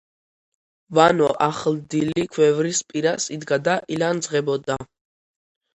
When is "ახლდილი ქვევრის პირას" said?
1.47-3.31